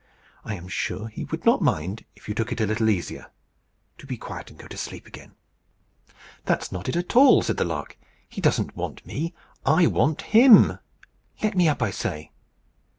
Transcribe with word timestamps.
I 0.43 0.55
am 0.55 0.67
sure 0.67 1.09
he 1.09 1.25
would 1.25 1.45
not 1.45 1.61
mind 1.61 2.05
if 2.15 2.27
you 2.27 2.33
took 2.33 2.51
it 2.51 2.59
a 2.59 2.65
little 2.65 2.89
easier. 2.89 3.27
Do 3.99 4.07
be 4.07 4.17
quiet 4.17 4.49
and 4.49 4.57
go 4.57 4.67
to 4.67 4.75
sleep 4.75 5.05
again." 5.05 5.33
"That's 6.45 6.71
not 6.71 6.89
it 6.89 6.95
at 6.95 7.15
all," 7.15 7.43
said 7.43 7.57
the 7.57 7.65
lark. 7.65 7.99
"He 8.27 8.41
doesn't 8.41 8.75
want 8.75 9.05
me. 9.05 9.35
I 9.63 9.85
want 9.85 10.23
him. 10.23 10.79
Let 11.43 11.55
me 11.55 11.67
up, 11.69 11.83
I 11.83 11.91
say." 11.91 12.31